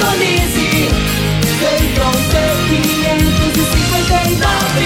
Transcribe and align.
sintonize. 0.00 0.88
Centron 1.60 2.12
C559, 2.30 4.80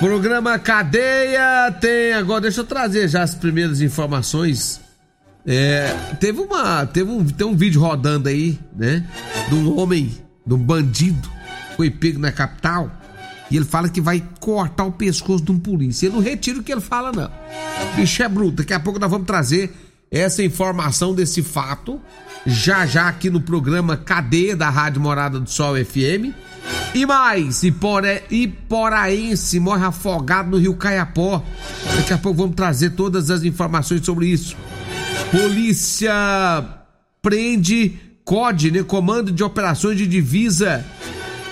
Programa 0.00 0.58
Cadeia 0.58 1.72
tem 1.80 2.12
agora, 2.12 2.42
deixa 2.42 2.60
eu 2.60 2.64
trazer 2.64 3.08
já 3.08 3.22
as 3.22 3.34
primeiras 3.34 3.80
informações. 3.80 4.80
É, 5.46 5.94
teve 6.20 6.40
uma, 6.40 6.84
teve 6.86 7.10
um, 7.10 7.24
tem 7.24 7.46
um 7.46 7.56
vídeo 7.56 7.80
rodando 7.80 8.28
aí, 8.28 8.58
né? 8.76 9.04
De 9.48 9.54
um 9.54 9.78
homem, 9.78 10.12
de 10.46 10.54
um 10.54 10.58
bandido, 10.58 11.30
foi 11.76 11.90
pego 11.90 12.18
na 12.18 12.32
capital 12.32 12.90
e 13.50 13.56
ele 13.56 13.64
fala 13.64 13.88
que 13.88 14.00
vai 14.00 14.22
cortar 14.40 14.84
o 14.84 14.92
pescoço 14.92 15.44
de 15.44 15.52
um 15.52 15.58
polícia. 15.58 16.06
Eu 16.06 16.12
não 16.12 16.20
retiro 16.20 16.60
o 16.60 16.62
que 16.62 16.72
ele 16.72 16.80
fala, 16.80 17.12
não. 17.12 17.30
Bicho 17.96 18.22
é 18.22 18.28
bruto. 18.28 18.56
Daqui 18.58 18.72
a 18.72 18.80
pouco 18.80 18.98
nós 18.98 19.10
vamos 19.10 19.26
trazer 19.26 19.72
essa 20.10 20.42
informação 20.42 21.14
desse 21.14 21.42
fato, 21.42 22.00
já 22.46 22.86
já 22.86 23.08
aqui 23.08 23.28
no 23.28 23.40
programa 23.40 23.96
Cadeia 23.96 24.56
da 24.56 24.70
Rádio 24.70 25.00
Morada 25.00 25.40
do 25.40 25.50
Sol 25.50 25.74
FM. 25.76 26.32
E 26.94 27.04
mais, 27.04 27.62
Iporé, 27.64 28.22
Iporaense 28.30 29.58
morre 29.58 29.84
afogado 29.84 30.50
no 30.50 30.56
rio 30.56 30.76
Caiapó. 30.76 31.42
Daqui 31.96 32.12
a 32.12 32.18
pouco 32.18 32.38
vamos 32.38 32.54
trazer 32.54 32.90
todas 32.90 33.30
as 33.30 33.42
informações 33.42 34.04
sobre 34.04 34.26
isso. 34.28 34.56
Polícia 35.30 36.14
prende 37.20 37.98
COD, 38.24 38.70
né? 38.70 38.82
Comando 38.84 39.32
de 39.32 39.42
Operações 39.42 39.98
de 39.98 40.06
Divisa 40.06 40.84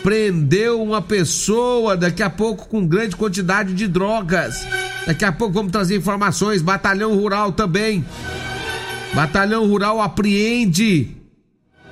prendeu 0.02 0.82
uma 0.82 1.00
pessoa 1.00 1.96
daqui 1.96 2.22
a 2.22 2.30
pouco 2.30 2.68
com 2.68 2.86
grande 2.86 3.14
quantidade 3.16 3.72
de 3.74 3.86
drogas. 3.86 4.66
Daqui 5.06 5.24
a 5.24 5.32
pouco 5.32 5.54
vamos 5.54 5.72
trazer 5.72 5.96
informações. 5.96 6.62
Batalhão 6.62 7.14
Rural 7.14 7.52
também. 7.52 8.04
Batalhão 9.14 9.66
Rural 9.66 10.00
apreende 10.00 11.08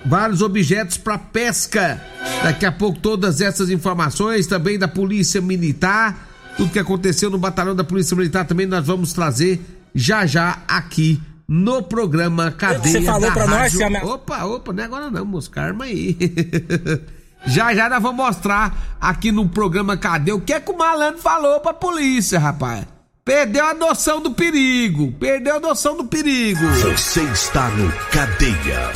vários 0.05 0.41
objetos 0.43 0.97
para 0.97 1.19
pesca. 1.19 2.01
Daqui 2.43 2.65
a 2.65 2.73
pouco 2.73 2.99
todas 2.99 3.41
essas 3.41 3.71
informações 3.71 4.47
também 4.47 4.79
da 4.79 4.89
Polícia 4.89 5.41
Militar, 5.41 6.29
tudo 6.57 6.73
que 6.73 6.79
aconteceu 6.79 7.29
no 7.31 7.39
batalhão 7.39 7.75
da 7.77 7.85
Polícia 7.85 8.17
Militar 8.17 8.47
também 8.47 8.67
nós 8.67 8.87
vamos 8.87 9.13
trazer 9.13 9.61
já 9.95 10.25
já 10.25 10.63
aqui 10.67 11.21
no 11.47 11.83
programa 11.83 12.51
Cadeia 12.53 13.01
Você 13.01 13.03
falou 13.03 13.23
da 13.29 13.33
pra 13.33 13.47
nós, 13.47 13.73
Rádio... 13.73 13.85
a 13.87 13.91
minha- 13.91 14.05
Opa, 14.07 14.45
opa, 14.45 14.73
não 14.73 14.83
é 14.83 14.87
agora 14.87 15.11
não, 15.11 15.25
moço, 15.25 15.51
calma 15.51 15.85
aí. 15.85 16.17
já 17.47 17.75
já 17.75 17.89
nós 17.89 18.03
vamos 18.03 18.25
mostrar 18.25 18.97
aqui 19.01 19.33
no 19.33 19.49
programa 19.49 19.97
Cadeia 19.97 20.35
o 20.35 20.41
que 20.41 20.53
é 20.53 20.61
que 20.61 20.71
o 20.71 20.77
malandro 20.77 21.21
falou 21.21 21.61
pra 21.61 21.73
polícia, 21.73 22.39
rapaz. 22.39 22.85
Perdeu 23.25 23.65
a 23.65 23.75
noção 23.75 24.21
do 24.21 24.33
perigo, 24.33 25.13
perdeu 25.13 25.57
a 25.57 25.61
noção 25.61 25.97
do 25.97 26.05
perigo. 26.05 26.61
Você 26.83 27.23
está 27.23 27.69
no 27.69 27.93
Cadeia. 28.11 28.93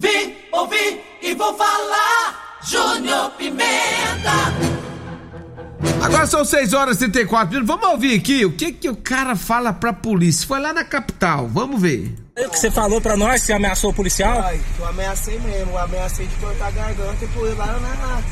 Vi, 0.00 0.36
ouvi 0.52 1.00
e 1.22 1.34
vou 1.34 1.54
falar. 1.54 2.58
Júnior 2.62 3.30
Pimenta. 3.30 4.32
Agora 6.02 6.26
são 6.26 6.44
6 6.44 6.72
horas 6.72 7.00
e 7.00 7.08
34 7.08 7.54
minutos. 7.54 7.66
Vamos 7.66 7.88
ouvir 7.90 8.18
aqui 8.18 8.44
o 8.44 8.52
que 8.52 8.72
que 8.72 8.88
o 8.88 8.96
cara 8.96 9.36
fala 9.36 9.72
pra 9.72 9.92
polícia. 9.92 10.46
Foi 10.46 10.60
lá 10.60 10.72
na 10.72 10.84
capital, 10.84 11.48
vamos 11.48 11.80
ver. 11.80 12.14
O 12.46 12.50
que 12.50 12.58
você 12.58 12.70
falou 12.70 13.00
pra 13.00 13.16
nós, 13.16 13.42
você 13.42 13.52
ameaçou 13.52 13.90
o 13.90 13.94
policial? 13.94 14.40
Ai, 14.42 14.60
eu 14.78 14.86
ameacei 14.86 15.38
mesmo, 15.40 15.72
eu 15.72 15.78
ameacei 15.78 16.26
de 16.26 16.34
cortar 16.36 16.68
a 16.68 16.70
garganta 16.70 17.24
e 17.24 17.28
pôr 17.28 17.56
lá 17.56 17.66
na, 17.66 18.22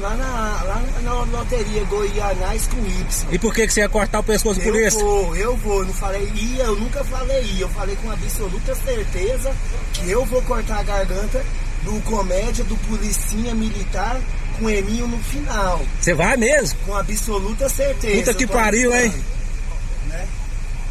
lá 0.00 0.16
na, 0.16 0.62
lá 0.64 0.82
na 1.02 1.12
loteria 1.38 1.84
Goianás 1.84 2.68
com 2.68 2.78
Y. 2.78 3.28
E 3.32 3.38
por 3.38 3.52
que, 3.52 3.66
que 3.66 3.72
você 3.72 3.80
ia 3.80 3.88
cortar 3.88 4.20
o 4.20 4.22
pescoço 4.22 4.60
do 4.60 4.66
Eu 4.66 4.72
polícia? 4.72 5.00
vou, 5.04 5.36
eu 5.36 5.56
vou, 5.58 5.84
não 5.84 5.92
falei 5.92 6.30
ia, 6.34 6.64
eu 6.64 6.76
nunca 6.76 7.04
falei 7.04 7.42
ia, 7.42 7.62
eu 7.62 7.68
falei 7.70 7.96
com 7.96 8.10
absoluta 8.10 8.74
certeza 8.74 9.52
que 9.94 10.10
eu 10.10 10.24
vou 10.24 10.40
cortar 10.42 10.78
a 10.78 10.82
garganta 10.82 11.44
do 11.82 12.00
comédia 12.02 12.64
do 12.64 12.76
policinha 12.88 13.54
militar 13.54 14.20
com 14.58 14.68
Eminho 14.70 15.06
no 15.08 15.18
final, 15.18 15.80
Você 16.00 16.12
vai 16.14 16.36
mesmo? 16.36 16.78
com 16.86 16.94
absoluta 16.94 17.68
certeza. 17.68 18.18
Puta 18.18 18.34
que 18.34 18.44
Eu 18.44 18.48
pariu, 18.48 18.94
hein? 18.94 19.12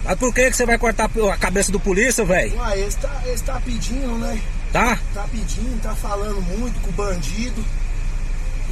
Mas 0.09 0.17
por 0.17 0.33
que, 0.33 0.49
que 0.49 0.57
você 0.57 0.65
vai 0.65 0.75
cortar 0.79 1.07
a 1.31 1.37
cabeça 1.37 1.71
do 1.71 1.79
polícia, 1.79 2.25
velho? 2.25 2.57
Uai, 2.57 2.81
esse 2.81 2.97
tá, 2.97 3.21
tá 3.45 3.61
pedindo, 3.63 4.17
né? 4.17 4.41
Tá? 4.73 4.97
Tá 5.13 5.23
pedindo, 5.31 5.79
tá 5.83 5.93
falando 5.93 6.41
muito 6.41 6.81
com 6.81 6.89
o 6.89 6.93
bandido. 6.93 7.63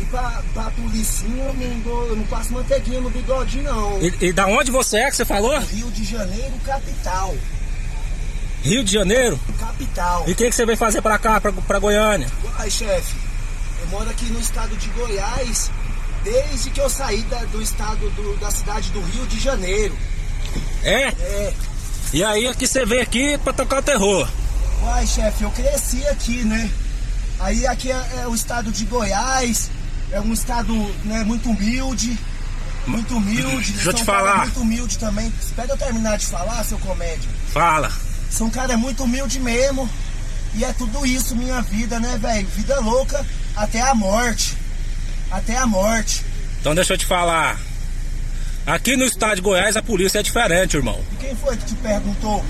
E 0.02 0.06
pra, 0.06 0.42
pra 0.52 0.64
policinha 0.72 1.44
eu 1.44 1.54
não, 1.54 1.80
dou, 1.82 2.08
eu 2.08 2.16
não 2.16 2.24
passo 2.24 2.52
manteiguinha 2.54 3.00
no 3.02 3.12
bigode, 3.12 3.62
não. 3.62 4.00
E, 4.02 4.12
e 4.26 4.34
da 4.34 4.48
onde 4.48 4.72
você 4.72 4.98
é 4.98 5.12
que 5.12 5.16
você 5.16 5.26
falou? 5.26 5.56
Rio 5.60 5.92
de 5.92 6.04
Janeiro, 6.04 6.54
capital. 6.66 7.36
Rio 8.64 8.84
de 8.84 8.92
Janeiro? 8.94 9.40
Capital. 9.60 10.24
E 10.28 10.32
o 10.32 10.36
que, 10.36 10.50
que 10.50 10.56
você 10.56 10.66
veio 10.66 10.78
fazer 10.78 11.04
pra 11.04 11.20
cá, 11.20 11.40
pra, 11.40 11.52
pra 11.52 11.78
Goiânia? 11.78 12.28
Ai, 12.58 12.72
chefe, 12.72 13.16
eu 13.82 13.88
moro 13.90 14.10
aqui 14.10 14.26
no 14.26 14.40
estado 14.40 14.76
de 14.76 14.90
Goiás 14.90 15.70
desde 16.24 16.72
que 16.72 16.80
eu 16.82 16.90
saí 16.90 17.22
da- 17.30 17.46
do 17.46 17.62
estado 17.62 18.10
do- 18.10 18.36
da 18.40 18.50
cidade 18.50 18.90
do 18.90 19.02
Rio 19.02 19.28
de 19.28 19.40
Janeiro. 19.40 19.96
É? 20.84 21.08
É. 21.08 21.54
E 22.14 22.24
aí 22.24 22.54
que 22.56 22.68
você 22.68 22.86
veio 22.86 23.02
aqui 23.02 23.38
pra 23.40 23.54
tocar 23.54 23.80
o 23.80 23.84
terror? 23.84 24.28
Uai, 24.84 25.06
chefe, 25.06 25.44
eu 25.44 25.52
cresci 25.52 26.08
aqui, 26.08 26.44
né? 26.44 26.70
Aí 27.40 27.68
aqui 27.68 27.92
é, 27.92 28.22
é 28.24 28.28
o 28.28 28.34
estado 28.34 28.72
de 28.72 28.86
Goiás, 28.86 29.70
é 30.12 30.20
um 30.20 30.34
estado 30.34 30.74
né, 31.04 31.24
muito 31.24 31.50
humilde, 31.50 32.18
muito 32.86 33.18
humilde. 33.18 33.74
Deixa 33.74 33.90
eu 33.90 33.94
te 33.94 34.04
falar. 34.04 34.40
muito 34.40 34.62
humilde 34.62 34.98
também. 34.98 35.32
Espera 35.42 35.70
eu 35.70 35.78
terminar 35.78 36.18
de 36.18 36.26
falar, 36.26 36.64
seu 36.64 36.80
comédia. 36.80 37.30
Fala. 37.52 37.92
São 38.30 38.50
cara 38.50 38.78
muito 38.78 39.04
humilde 39.04 39.40
mesmo. 39.40 39.90
E 40.56 40.64
é 40.64 40.74
tudo 40.74 41.06
isso 41.06 41.36
minha 41.36 41.62
vida, 41.62 42.00
né, 42.00 42.18
velho? 42.18 42.48
Vida 42.48 42.80
louca 42.80 43.24
até 43.56 43.82
a 43.82 43.94
morte. 43.94 44.56
Até 45.30 45.58
a 45.58 45.68
morte. 45.68 46.24
Então 46.62 46.74
deixa 46.74 46.94
eu 46.94 46.98
te 46.98 47.06
falar. 47.06 47.60
Aqui 48.68 48.98
no 48.98 49.06
estado 49.06 49.38
de 49.38 49.42
Goiás 49.42 49.78
a 49.78 49.82
polícia 49.82 50.20
é 50.20 50.24
diferente, 50.24 50.76
irmão. 50.76 51.00
E 51.14 51.16
quem 51.26 51.36
foi 51.36 51.56
que 51.56 51.66
te 51.68 51.76
perguntou? 51.76 52.44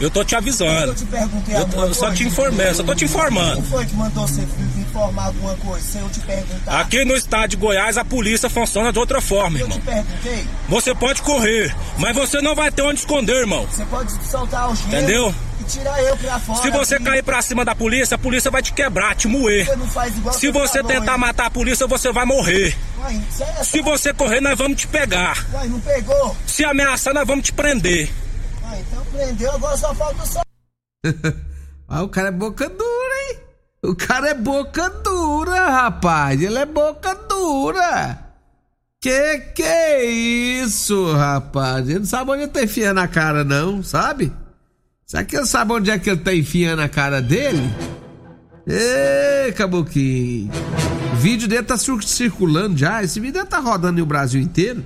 Eu 0.00 0.08
tô 0.08 0.22
te 0.24 0.32
Eu 0.34 0.38
avisando. 0.38 0.94
te 0.94 1.04
perguntei 1.06 1.56
Eu, 1.56 1.68
eu 1.86 1.92
só 1.92 2.12
te 2.12 2.22
informei, 2.22 2.68
eu 2.68 2.74
só 2.76 2.84
tô 2.84 2.94
te 2.94 3.04
informando. 3.04 3.56
Quem 3.56 3.64
foi 3.64 3.84
que 3.84 3.96
mandou 3.96 4.28
você 4.28 4.46
informar 4.78 5.24
alguma 5.26 5.56
coisa, 5.56 5.84
se 5.84 5.98
eu 5.98 6.08
te 6.08 6.20
perguntar? 6.20 6.80
Aqui 6.80 7.04
no 7.04 7.16
estado 7.16 7.50
de 7.50 7.56
Goiás 7.56 7.98
a 7.98 8.04
polícia 8.04 8.48
funciona 8.48 8.92
de 8.92 8.98
outra 9.00 9.20
forma, 9.20 9.58
eu 9.58 9.64
irmão. 9.66 9.80
te 9.80 9.84
perguntei? 9.84 10.46
Você 10.68 10.94
pode 10.94 11.20
correr, 11.22 11.74
mas 11.98 12.14
você 12.14 12.40
não 12.40 12.54
vai 12.54 12.70
ter 12.70 12.82
onde 12.82 13.00
esconder, 13.00 13.34
irmão. 13.40 13.66
Você 13.66 13.84
pode 13.86 14.12
soltar 14.24 14.70
o 14.70 14.76
gelo 14.76 14.88
Entendeu? 14.88 15.34
Tirar 15.68 16.02
eu 16.02 16.16
pra 16.16 16.38
fora. 16.40 16.62
Se 16.62 16.70
você 16.70 16.98
cair 16.98 17.22
pra 17.22 17.40
cima 17.42 17.64
da 17.64 17.74
polícia, 17.74 18.14
a 18.14 18.18
polícia 18.18 18.50
vai 18.50 18.62
te 18.62 18.72
quebrar, 18.72 19.14
te 19.14 19.28
moer. 19.28 19.66
Você 19.66 19.76
não 19.76 19.86
faz 19.86 20.16
igual 20.16 20.34
Se 20.34 20.50
você 20.50 20.82
falou, 20.82 20.96
tentar 20.96 21.12
hein? 21.14 21.18
matar 21.18 21.46
a 21.46 21.50
polícia, 21.50 21.86
você 21.86 22.12
vai 22.12 22.24
morrer. 22.24 22.76
É 23.58 23.64
Se 23.64 23.80
você 23.80 24.12
correr, 24.12 24.40
nós 24.40 24.58
vamos 24.58 24.80
te 24.80 24.86
pegar. 24.88 25.46
Uai, 25.52 25.68
não 25.68 25.80
pegou? 25.80 26.36
Se 26.46 26.64
ameaçar, 26.64 27.14
nós 27.14 27.26
vamos 27.26 27.44
te 27.44 27.52
prender. 27.52 28.10
Uai, 28.64 28.80
então 28.80 29.04
prendeu, 29.12 29.52
agora 29.52 29.76
só 29.76 29.94
falta 29.94 30.24
só. 30.26 30.40
Ah, 31.90 32.02
o 32.02 32.08
cara 32.10 32.28
é 32.28 32.32
boca 32.32 32.68
dura, 32.68 33.14
hein? 33.30 33.38
O 33.82 33.94
cara 33.96 34.28
é 34.28 34.34
boca 34.34 34.90
dura, 34.90 35.70
rapaz. 35.70 36.38
Ele 36.42 36.58
é 36.58 36.66
boca 36.66 37.14
dura. 37.14 38.18
Que 39.00 39.38
que 39.54 39.62
é 39.62 40.04
isso, 40.04 41.12
rapaz? 41.14 41.88
Ele 41.88 42.00
não 42.00 42.04
sabe 42.04 42.32
onde 42.32 42.48
tá 42.48 42.62
enfiando 42.62 42.98
a 43.00 43.08
cara, 43.08 43.42
não, 43.42 43.82
sabe? 43.82 44.30
Será 45.10 45.24
que 45.24 45.34
ele 45.34 45.46
sabe 45.46 45.72
onde 45.72 45.90
é 45.90 45.98
que 45.98 46.10
ele 46.10 46.20
tá 46.20 46.34
enfiando 46.34 46.80
a 46.82 46.88
cara 46.88 47.22
dele? 47.22 47.62
Ê, 48.66 49.50
caboquinho. 49.52 50.50
O 51.14 51.16
vídeo 51.16 51.48
dele 51.48 51.62
tá 51.62 51.78
cir- 51.78 52.02
circulando 52.06 52.76
já. 52.76 53.02
Esse 53.02 53.18
vídeo 53.18 53.42
tá 53.46 53.58
rodando 53.58 53.98
no 54.00 54.04
Brasil 54.04 54.38
inteiro. 54.38 54.84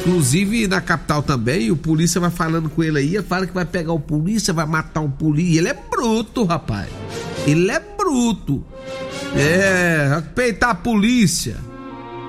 Inclusive 0.00 0.68
na 0.68 0.82
capital 0.82 1.22
também, 1.22 1.70
o 1.70 1.76
polícia 1.78 2.20
vai 2.20 2.28
falando 2.30 2.68
com 2.68 2.82
ele 2.84 2.98
aí, 2.98 3.22
fala 3.22 3.46
que 3.46 3.54
vai 3.54 3.64
pegar 3.64 3.94
o 3.94 3.98
polícia, 3.98 4.52
vai 4.52 4.66
matar 4.66 5.00
o 5.00 5.08
polícia. 5.08 5.60
Ele 5.60 5.68
é 5.70 5.74
bruto, 5.90 6.44
rapaz. 6.44 6.90
Ele 7.46 7.70
é 7.70 7.80
bruto. 7.80 8.62
É, 9.34 10.22
peitar 10.34 10.70
a 10.70 10.74
polícia. 10.74 11.56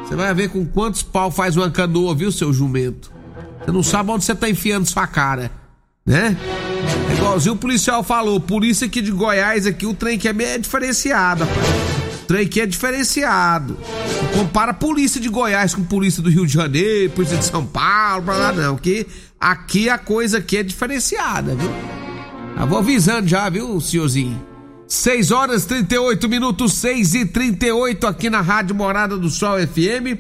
Você 0.06 0.16
vai 0.16 0.34
ver 0.34 0.50
com 0.50 0.66
quantos 0.66 1.04
pau 1.04 1.30
faz 1.30 1.58
uma 1.58 1.70
canoa, 1.70 2.16
viu, 2.16 2.32
seu 2.32 2.54
jumento? 2.54 3.12
Você 3.60 3.72
não 3.74 3.84
sabe 3.84 4.10
onde 4.12 4.24
você 4.24 4.34
tá 4.34 4.50
enfiando 4.50 4.86
sua 4.86 5.06
cara, 5.06 5.52
né? 6.06 6.38
É 7.10 7.13
igualzinho 7.13 7.56
o 7.56 7.57
policial 7.57 8.04
falou, 8.04 8.39
polícia 8.39 8.88
aqui 8.88 9.01
de 9.01 9.12
Goiás 9.12 9.66
aqui, 9.66 9.86
o 9.86 9.94
trem 9.94 10.18
que 10.18 10.28
é 10.28 10.33
meio 10.33 10.60
diferenciado, 10.60 11.44
rapaz. 11.44 11.68
O 12.24 12.25
trem 12.25 12.45
aqui 12.45 12.62
é 12.62 12.66
diferenciado. 12.66 13.78
Não 14.22 14.44
compara 14.44 14.72
a 14.72 14.74
polícia 14.74 15.19
de 15.19 15.30
Goiás 15.30 15.75
com 15.75 15.81
a 15.81 15.86
polícia 15.86 16.22
do 16.22 16.30
Rio 16.30 16.45
de 16.45 16.54
Janeiro, 16.54 17.12
polícia 17.12 17.38
de 17.38 17.45
São 17.45 17.66
Paulo, 17.66 18.24
pra 18.24 18.36
lá 18.36 18.51
não, 18.51 18.78
que 18.78 19.06
aqui 19.39 19.89
a 19.89 19.98
coisa 19.98 20.38
aqui 20.38 20.57
é 20.57 20.63
diferenciada, 20.63 21.56
viu? 21.56 21.72
Eu 22.60 22.68
vou 22.68 22.80
avisando 22.80 23.27
já, 23.27 23.50
viu, 23.50 23.80
senhorzinho? 23.81 24.51
6 24.88 25.31
horas 25.31 25.66
38 25.66 26.27
minutos, 26.27 26.74
6 26.74 27.16
e 27.16 27.25
38 27.25 28.06
aqui 28.06 28.30
na 28.30 28.42
Rádio 28.42 28.75
Morada 28.75 29.18
do 29.18 29.30
Sol 29.30 29.57
FM. 29.57 30.19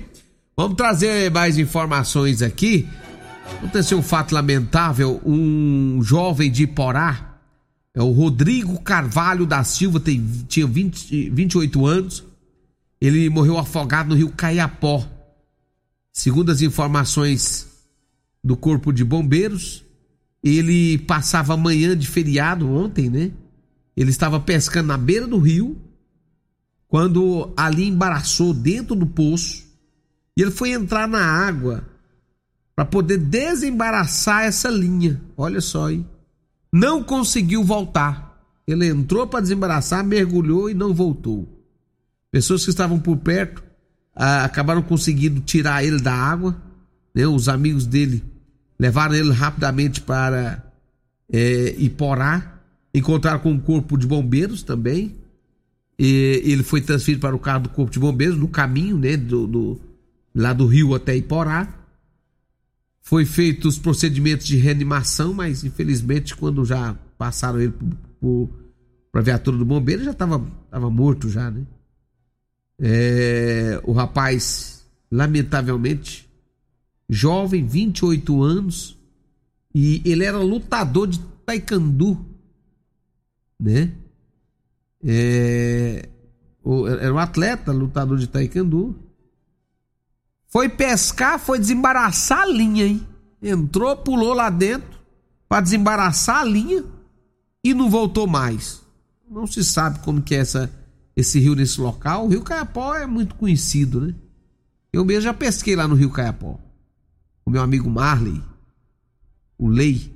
Vamos 0.55 0.77
trazer 0.77 1.29
mais 1.29 1.57
informações 1.57 2.41
aqui. 2.41 2.87
Aconteceu 3.45 3.97
um 3.97 4.03
fato 4.03 4.33
lamentável: 4.33 5.21
um 5.25 6.01
jovem 6.03 6.51
de 6.51 6.63
Iporá, 6.63 7.39
é 7.93 8.01
o 8.01 8.11
Rodrigo 8.11 8.81
Carvalho 8.81 9.45
da 9.45 9.63
Silva, 9.63 9.99
tem, 9.99 10.25
tinha 10.47 10.65
20, 10.65 11.29
28 11.29 11.85
anos. 11.85 12.23
Ele 12.99 13.29
morreu 13.29 13.57
afogado 13.57 14.09
no 14.09 14.15
rio 14.15 14.31
Caiapó. 14.31 15.05
Segundo 16.13 16.51
as 16.51 16.61
informações 16.61 17.67
do 18.43 18.55
Corpo 18.55 18.93
de 18.93 19.03
Bombeiros, 19.03 19.83
ele 20.43 20.97
passava 20.99 21.57
manhã 21.57 21.97
de 21.97 22.07
feriado 22.07 22.69
ontem, 22.69 23.09
né? 23.09 23.31
Ele 23.95 24.09
estava 24.09 24.39
pescando 24.39 24.87
na 24.87 24.97
beira 24.97 25.27
do 25.27 25.37
rio, 25.37 25.77
quando 26.87 27.51
ali 27.57 27.87
embaraçou 27.87 28.53
dentro 28.53 28.95
do 28.95 29.05
poço, 29.05 29.63
e 30.35 30.41
ele 30.41 30.51
foi 30.51 30.71
entrar 30.71 31.07
na 31.07 31.23
água 31.23 31.85
para 32.81 32.85
poder 32.87 33.19
desembaraçar 33.19 34.43
essa 34.45 34.67
linha. 34.67 35.21
Olha 35.37 35.61
só, 35.61 35.91
hein? 35.91 36.03
Não 36.73 37.03
conseguiu 37.03 37.63
voltar. 37.63 38.41
Ele 38.65 38.87
entrou 38.87 39.27
para 39.27 39.41
desembaraçar, 39.41 40.03
mergulhou 40.03 40.67
e 40.67 40.73
não 40.73 40.91
voltou. 40.91 41.47
Pessoas 42.31 42.63
que 42.63 42.71
estavam 42.71 42.97
por 42.99 43.17
perto 43.17 43.63
ah, 44.15 44.45
acabaram 44.45 44.81
conseguindo 44.81 45.41
tirar 45.41 45.83
ele 45.83 45.99
da 46.01 46.11
água. 46.11 46.59
Né? 47.13 47.27
Os 47.27 47.47
amigos 47.47 47.85
dele 47.85 48.23
levaram 48.79 49.13
ele 49.13 49.31
rapidamente 49.31 50.01
para 50.01 50.65
é, 51.31 51.75
Iporá. 51.77 52.61
Encontraram 52.95 53.39
com 53.41 53.53
o 53.53 53.61
corpo 53.61 53.95
de 53.95 54.07
bombeiros 54.07 54.63
também. 54.63 55.17
E 55.99 56.41
ele 56.43 56.63
foi 56.63 56.81
transferido 56.81 57.21
para 57.21 57.35
o 57.35 57.39
carro 57.39 57.61
do 57.63 57.69
corpo 57.69 57.91
de 57.91 57.99
bombeiros 57.99 58.37
no 58.39 58.47
caminho, 58.47 58.97
né? 58.97 59.15
Do, 59.17 59.45
do- 59.45 59.81
lá 60.33 60.51
do 60.51 60.65
Rio 60.65 60.95
até 60.95 61.15
Iporá. 61.15 61.77
Foi 63.01 63.25
feito 63.25 63.67
os 63.67 63.79
procedimentos 63.79 64.45
de 64.45 64.57
reanimação, 64.57 65.33
mas 65.33 65.63
infelizmente 65.63 66.35
quando 66.35 66.63
já 66.63 66.95
passaram 67.17 67.59
ele 67.59 67.73
para 69.11 69.21
a 69.21 69.23
viatura 69.23 69.57
do 69.57 69.65
bombeiro 69.65 70.03
já 70.03 70.11
estava 70.11 70.39
tava 70.69 70.89
morto 70.89 71.29
já, 71.29 71.49
né? 71.51 71.65
É, 72.79 73.79
o 73.83 73.91
rapaz, 73.91 74.87
lamentavelmente, 75.11 76.27
jovem, 77.07 77.65
28 77.65 78.41
anos, 78.41 78.97
e 79.73 80.01
ele 80.03 80.23
era 80.23 80.39
lutador 80.39 81.07
de 81.07 81.19
taekwondo, 81.45 82.25
né? 83.59 83.91
É, 85.03 86.09
era 86.99 87.13
um 87.13 87.19
atleta, 87.19 87.71
lutador 87.71 88.17
de 88.17 88.27
taekwondo. 88.27 88.95
Foi 90.51 90.67
pescar, 90.67 91.39
foi 91.39 91.57
desembaraçar 91.57 92.41
a 92.41 92.45
linha, 92.45 92.85
hein? 92.85 93.07
Entrou, 93.41 93.95
pulou 93.95 94.33
lá 94.33 94.49
dentro 94.49 94.99
para 95.47 95.61
desembaraçar 95.61 96.41
a 96.41 96.43
linha 96.43 96.83
e 97.63 97.73
não 97.73 97.89
voltou 97.89 98.27
mais. 98.27 98.81
Não 99.29 99.47
se 99.47 99.63
sabe 99.63 99.99
como 99.99 100.21
que 100.21 100.35
é 100.35 100.39
essa, 100.39 100.69
esse 101.15 101.39
rio 101.39 101.55
nesse 101.55 101.79
local. 101.79 102.25
O 102.25 102.27
Rio 102.27 102.43
Caiapó 102.43 102.93
é 102.95 103.07
muito 103.07 103.35
conhecido, 103.35 104.01
né? 104.01 104.13
Eu 104.91 105.05
mesmo 105.05 105.21
já 105.21 105.33
pesquei 105.33 105.73
lá 105.73 105.87
no 105.87 105.95
Rio 105.95 106.09
Caiapó. 106.09 106.59
O 107.45 107.49
meu 107.49 107.61
amigo 107.61 107.89
Marley, 107.89 108.43
o 109.57 109.69
Lei. 109.69 110.13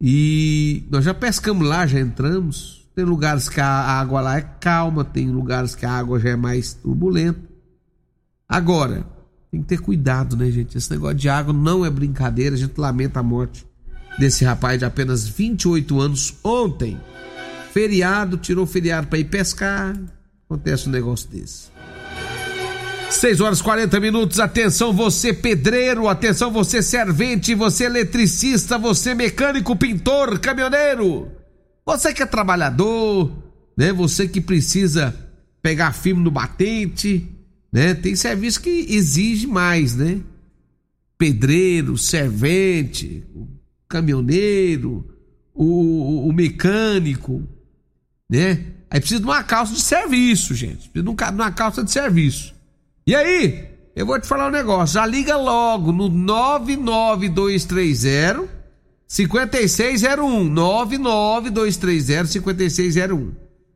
E 0.00 0.88
nós 0.90 1.04
já 1.04 1.12
pescamos 1.12 1.68
lá, 1.68 1.86
já 1.86 2.00
entramos. 2.00 2.88
Tem 2.94 3.04
lugares 3.04 3.50
que 3.50 3.60
a 3.60 3.68
água 3.68 4.22
lá 4.22 4.38
é 4.38 4.40
calma, 4.40 5.04
tem 5.04 5.30
lugares 5.30 5.74
que 5.74 5.84
a 5.84 5.92
água 5.92 6.18
já 6.18 6.30
é 6.30 6.36
mais 6.36 6.72
turbulenta. 6.72 7.49
Agora, 8.50 9.06
tem 9.48 9.62
que 9.62 9.68
ter 9.68 9.78
cuidado, 9.78 10.36
né, 10.36 10.50
gente? 10.50 10.76
Esse 10.76 10.90
negócio 10.90 11.16
de 11.16 11.28
água 11.28 11.52
não 11.52 11.86
é 11.86 11.90
brincadeira. 11.90 12.56
A 12.56 12.58
gente 12.58 12.76
lamenta 12.76 13.20
a 13.20 13.22
morte 13.22 13.64
desse 14.18 14.44
rapaz 14.44 14.76
de 14.76 14.84
apenas 14.84 15.28
28 15.28 16.00
anos 16.00 16.34
ontem. 16.42 17.00
Feriado, 17.72 18.36
tirou 18.36 18.66
feriado 18.66 19.06
para 19.06 19.20
ir 19.20 19.26
pescar. 19.26 19.96
Acontece 20.46 20.88
um 20.88 20.92
negócio 20.92 21.28
desse. 21.30 21.70
6 23.08 23.40
horas 23.40 23.62
40 23.62 24.00
minutos. 24.00 24.40
Atenção, 24.40 24.92
você 24.92 25.32
pedreiro, 25.32 26.08
atenção, 26.08 26.50
você 26.50 26.82
servente, 26.82 27.54
você 27.54 27.84
eletricista, 27.84 28.76
você 28.76 29.14
mecânico, 29.14 29.76
pintor, 29.76 30.40
caminhoneiro. 30.40 31.28
Você 31.86 32.12
que 32.12 32.22
é 32.22 32.26
trabalhador, 32.26 33.30
né? 33.76 33.92
Você 33.92 34.26
que 34.26 34.40
precisa 34.40 35.14
pegar 35.62 35.92
firme 35.92 36.22
no 36.22 36.32
batente, 36.32 37.28
né? 37.72 37.94
Tem 37.94 38.16
serviço 38.16 38.60
que 38.60 38.86
exige 38.88 39.46
mais, 39.46 39.94
né? 39.94 40.20
Pedreiro, 41.18 41.96
servente, 41.98 43.22
caminhoneiro, 43.88 45.06
o, 45.54 46.26
o- 46.28 46.32
mecânico, 46.32 47.46
né? 48.28 48.64
Aí 48.90 48.98
precisa 49.00 49.20
de 49.20 49.26
uma 49.26 49.42
calça 49.44 49.74
de 49.74 49.80
serviço, 49.82 50.54
gente. 50.54 50.88
Precisa 50.88 51.02
de 51.02 51.08
uma 51.40 51.52
calça 51.52 51.84
de 51.84 51.90
serviço. 51.92 52.54
E 53.06 53.14
aí, 53.14 53.68
eu 53.94 54.04
vou 54.06 54.18
te 54.20 54.26
falar 54.26 54.48
um 54.48 54.52
negócio. 54.52 54.94
Já 54.94 55.06
liga 55.06 55.36
logo 55.36 55.92
no 55.92 56.08
99230 56.08 58.48
5601. 59.06 60.44
99230 60.48 62.26
5601. 62.26 63.32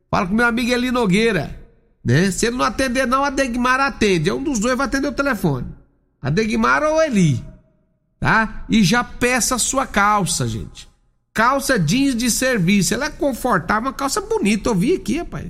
Fala 0.09 0.27
com 0.27 0.33
meu 0.35 0.45
amigo 0.45 0.71
Eli 0.71 0.91
Nogueira. 0.91 1.57
Né? 2.05 2.29
Se 2.29 2.45
ele 2.45 2.57
não 2.57 2.65
atender, 2.65 3.07
não, 3.07 3.25
a 3.25 3.31
Degmar 3.31 3.79
atende. 3.79 4.29
É 4.29 4.33
um 4.33 4.43
dos 4.43 4.59
dois 4.59 4.77
vai 4.77 4.85
atender 4.85 5.07
o 5.07 5.13
telefone. 5.13 5.65
A 6.21 6.29
Degmar 6.29 6.83
ou 6.83 7.01
Eli. 7.01 7.43
Tá? 8.19 8.65
E 8.69 8.83
já 8.83 9.03
peça 9.03 9.55
a 9.55 9.59
sua 9.59 9.87
calça, 9.87 10.47
gente. 10.47 10.87
Calça 11.33 11.79
jeans 11.79 12.15
de 12.15 12.29
serviço. 12.29 12.93
Ela 12.93 13.05
é 13.05 13.09
confortável, 13.09 13.89
uma 13.89 13.93
calça 13.93 14.21
bonita. 14.21 14.69
Eu 14.69 14.75
vi 14.75 14.93
aqui, 14.93 15.17
rapaz. 15.17 15.47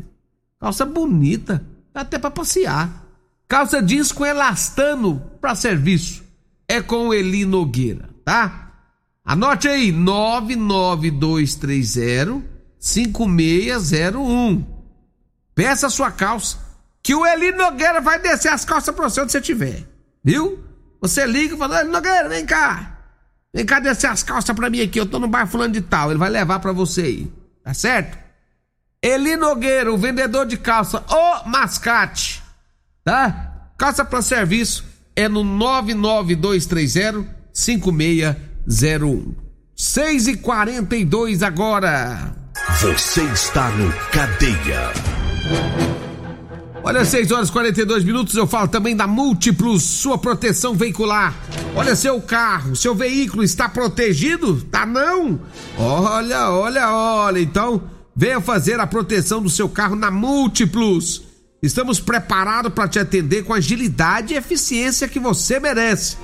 Calça 0.60 0.86
bonita. 0.86 1.62
Dá 1.94 2.02
até 2.02 2.18
pra 2.18 2.32
passear. 2.32 3.06
Calça 3.48 3.84
jeans 3.84 4.14
com 4.14 4.26
elastano 4.26 5.22
pra 5.42 5.56
serviço. 5.56 6.24
É 6.68 6.82
com 6.82 7.14
Eli 7.14 7.46
Nogueira, 7.46 8.10
tá? 8.24 8.72
Anote 9.24 9.68
aí, 9.68 9.92
99230 9.92 12.42
5601. 12.80 14.75
Peça 15.56 15.88
a 15.88 15.90
sua 15.90 16.12
calça, 16.12 16.58
que 17.02 17.16
o 17.16 17.26
Eli 17.26 17.54
Nogueira 17.54 18.02
vai 18.02 18.20
descer 18.20 18.50
as 18.52 18.66
calças 18.66 18.94
pra 18.94 19.10
você 19.10 19.22
onde 19.22 19.32
você 19.32 19.40
estiver. 19.40 19.84
Viu? 20.24 20.64
Você 21.02 21.26
liga 21.26 21.56
e 21.56 21.58
fala, 21.58 21.80
Eli 21.80 21.90
Nogueira, 21.90 22.28
vem 22.28 22.46
cá. 22.46 23.00
Vem 23.54 23.66
cá 23.66 23.80
descer 23.80 24.08
as 24.08 24.22
calças 24.22 24.54
pra 24.54 24.70
mim 24.70 24.82
aqui, 24.82 25.00
eu 25.00 25.06
tô 25.06 25.18
no 25.18 25.30
bar 25.30 25.48
fulano 25.48 25.74
de 25.74 25.82
tal. 25.82 26.12
Ele 26.12 26.20
vai 26.20 26.30
levar 26.30 26.60
pra 26.60 26.74
você 26.74 27.02
aí. 27.02 27.34
Tá 27.64 27.74
certo? 27.74 28.18
Eli 29.02 29.38
Nogueira, 29.38 29.94
o 29.94 29.98
vendedor 29.98 30.46
de 30.46 30.58
calça, 30.58 31.04
o 31.10 31.48
mascate. 31.50 32.44
Tá? 33.04 33.72
Calça 33.78 34.04
pra 34.04 34.22
serviço 34.22 34.84
é 35.16 35.30
no 35.30 35.44
99230 35.44 37.26
5601. 37.54 39.36
6 39.76 40.28
e 40.28 40.38
42 40.38 41.44
agora. 41.44 42.36
Você 42.82 43.24
está 43.24 43.70
no 43.70 43.92
Cadeia. 44.12 45.14
Olha, 46.84 47.04
6 47.04 47.32
horas 47.32 47.50
e 47.50 47.52
42 47.52 48.04
minutos. 48.04 48.36
Eu 48.36 48.46
falo 48.46 48.68
também 48.68 48.96
da 48.96 49.08
Múltiplos, 49.08 49.84
sua 49.84 50.18
proteção 50.18 50.75
veicular. 50.75 51.34
Olha, 51.75 51.96
seu 51.96 52.22
carro, 52.22 52.75
seu 52.75 52.94
veículo 52.94 53.44
está 53.44 53.68
protegido? 53.68 54.62
Tá 54.66 54.86
não? 54.86 55.40
Olha, 55.78 56.52
olha, 56.52 56.90
olha. 56.92 57.40
Então, 57.40 57.82
venha 58.16 58.40
fazer 58.40 58.80
a 58.80 58.86
proteção 58.86 59.42
do 59.42 59.50
seu 59.50 59.68
carro 59.68 59.96
na 59.96 60.12
Múltiplos. 60.12 61.24
Estamos 61.62 62.00
preparados 62.00 62.72
para 62.72 62.88
te 62.88 63.00
atender 63.00 63.44
com 63.44 63.54
agilidade 63.54 64.34
e 64.34 64.38
eficiência 64.38 65.08
que 65.08 65.20
você 65.20 65.60
merece. 65.60 66.18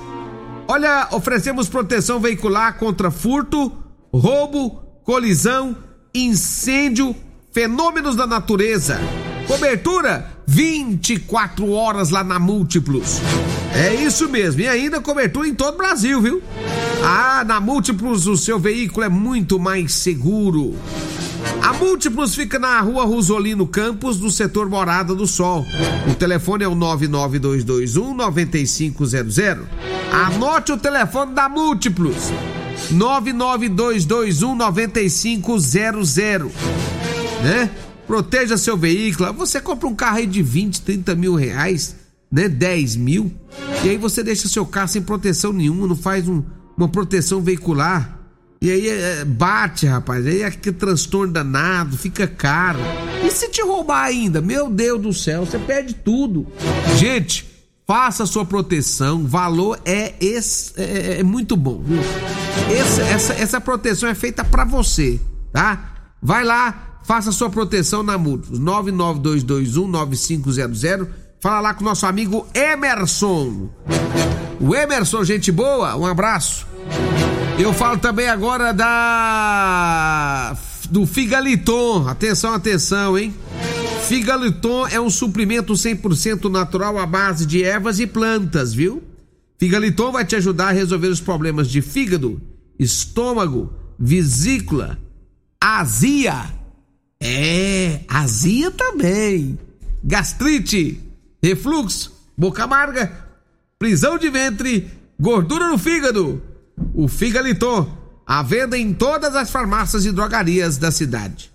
Olha, 0.68 1.08
oferecemos 1.10 1.68
proteção 1.68 2.20
veicular 2.20 2.78
contra 2.78 3.10
furto, 3.10 3.72
roubo, 4.12 4.80
colisão, 5.04 5.76
incêndio, 6.14 7.16
fenômenos 7.52 8.16
da 8.16 8.26
natureza. 8.26 8.98
Cobertura 9.46 10.30
24 10.46 11.70
horas 11.70 12.10
lá 12.10 12.24
na 12.24 12.38
Múltiplos. 12.38 13.20
É 13.74 13.94
isso 13.94 14.28
mesmo, 14.28 14.62
e 14.62 14.68
ainda 14.68 15.00
cobertura 15.00 15.46
em 15.46 15.54
todo 15.54 15.74
o 15.74 15.78
Brasil, 15.78 16.20
viu? 16.20 16.42
Ah, 17.04 17.44
na 17.44 17.60
Múltiplos 17.60 18.26
o 18.26 18.36
seu 18.36 18.58
veículo 18.58 19.04
é 19.04 19.08
muito 19.08 19.58
mais 19.58 19.92
seguro. 19.92 20.74
A 21.62 21.72
Múltiplos 21.74 22.34
fica 22.34 22.58
na 22.58 22.80
rua 22.80 23.04
Rosolino 23.04 23.66
Campos, 23.66 24.18
no 24.18 24.30
setor 24.30 24.68
Morada 24.68 25.14
do 25.14 25.26
Sol. 25.26 25.64
O 26.10 26.14
telefone 26.14 26.64
é 26.64 26.68
o 26.68 26.74
99221 26.74 28.14
9500. 28.14 29.66
Anote 30.10 30.72
o 30.72 30.76
telefone 30.76 31.34
da 31.34 31.48
Múltiplos: 31.48 32.32
99221 32.90 34.54
9500. 34.54 36.52
Né? 37.42 37.70
Proteja 38.06 38.56
seu 38.56 38.76
veículo. 38.76 39.32
Você 39.34 39.60
compra 39.60 39.88
um 39.88 39.94
carro 39.94 40.18
aí 40.18 40.26
de 40.26 40.42
20, 40.42 40.82
30 40.82 41.14
mil 41.14 41.34
reais, 41.34 41.96
né? 42.30 42.48
10 42.48 42.96
mil. 42.96 43.32
E 43.84 43.90
aí 43.90 43.96
você 43.96 44.22
deixa 44.22 44.48
seu 44.48 44.64
carro 44.66 44.88
sem 44.88 45.02
proteção 45.02 45.52
nenhuma, 45.52 45.86
não 45.86 45.96
faz 45.96 46.28
um, 46.28 46.42
uma 46.76 46.88
proteção 46.88 47.40
veicular. 47.40 48.18
E 48.60 48.70
aí 48.70 48.88
é, 48.88 49.24
bate, 49.24 49.86
rapaz. 49.86 50.24
Aí 50.24 50.42
é 50.42 50.50
que 50.50 50.70
transtorno 50.70 51.32
danado, 51.32 51.96
fica 51.96 52.28
caro. 52.28 52.78
E 53.26 53.30
se 53.30 53.48
te 53.48 53.60
roubar 53.60 54.04
ainda? 54.04 54.40
Meu 54.40 54.70
Deus 54.70 55.00
do 55.02 55.12
céu, 55.12 55.44
você 55.44 55.58
perde 55.58 55.94
tudo. 55.94 56.46
Gente, 56.96 57.44
faça 57.84 58.24
sua 58.24 58.44
proteção. 58.44 59.26
Valor 59.26 59.80
é, 59.84 60.14
esse, 60.20 60.80
é, 60.80 61.18
é 61.18 61.22
muito 61.24 61.56
bom. 61.56 61.82
Esse, 62.70 63.00
essa, 63.00 63.32
essa 63.34 63.60
proteção 63.60 64.08
é 64.08 64.14
feita 64.14 64.44
para 64.44 64.64
você, 64.64 65.18
tá? 65.52 65.94
Vai 66.22 66.44
lá, 66.44 66.91
faça 67.04 67.30
sua 67.32 67.50
proteção 67.50 68.02
na 68.02 68.18
Múltiplos. 68.18 68.60
992219500. 68.60 71.08
Fala 71.40 71.60
lá 71.60 71.74
com 71.74 71.82
o 71.82 71.84
nosso 71.84 72.06
amigo 72.06 72.46
Emerson. 72.54 73.68
O 74.60 74.74
Emerson, 74.74 75.24
gente 75.24 75.50
boa, 75.50 75.96
um 75.96 76.06
abraço. 76.06 76.66
Eu 77.58 77.72
falo 77.72 77.98
também 77.98 78.28
agora 78.28 78.72
da 78.72 80.56
do 80.88 81.04
Figaliton. 81.06 82.08
Atenção, 82.08 82.54
atenção, 82.54 83.18
hein? 83.18 83.34
Figaliton 84.06 84.86
é 84.88 85.00
um 85.00 85.08
suplemento 85.08 85.72
100% 85.72 86.50
natural 86.50 86.98
à 86.98 87.06
base 87.06 87.46
de 87.46 87.64
ervas 87.64 87.98
e 87.98 88.06
plantas, 88.06 88.74
viu? 88.74 89.02
Figaliton 89.58 90.12
vai 90.12 90.22
te 90.24 90.36
ajudar 90.36 90.68
a 90.68 90.72
resolver 90.72 91.08
os 91.08 91.20
problemas 91.20 91.68
de 91.68 91.80
fígado, 91.80 92.40
estômago, 92.78 93.72
vesícula, 93.98 94.98
azia. 95.60 96.61
É, 97.22 98.00
azia 98.08 98.70
também. 98.70 99.58
Gastrite, 100.02 101.00
refluxo, 101.42 102.12
boca 102.36 102.64
amarga, 102.64 103.12
prisão 103.78 104.18
de 104.18 104.28
ventre, 104.28 104.90
gordura 105.18 105.68
no 105.68 105.78
fígado 105.78 106.42
o 106.94 107.08
Figaliton, 107.08 107.88
à 108.26 108.42
venda 108.42 108.76
em 108.76 108.92
todas 108.92 109.34
as 109.34 109.50
farmácias 109.50 110.04
e 110.04 110.12
drogarias 110.12 110.78
da 110.78 110.90
cidade. 110.90 111.50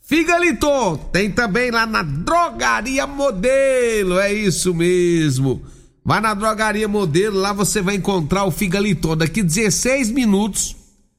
Figaliton 0.00 0.96
tem 1.12 1.30
também 1.30 1.70
lá 1.70 1.86
na 1.86 2.02
Drogaria 2.02 3.06
Modelo, 3.06 4.18
é 4.18 4.32
isso 4.32 4.74
mesmo. 4.74 5.62
Vai 6.04 6.20
na 6.20 6.34
Drogaria 6.34 6.88
Modelo, 6.88 7.38
lá 7.38 7.52
você 7.52 7.80
vai 7.80 7.94
encontrar 7.94 8.44
o 8.44 8.50
Figaliton. 8.50 9.16
Daqui 9.16 9.42
16 9.42 10.10
minutos 10.10 10.74